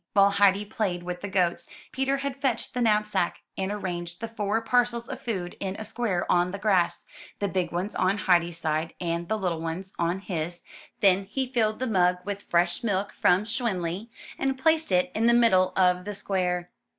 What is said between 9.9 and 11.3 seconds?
on his; then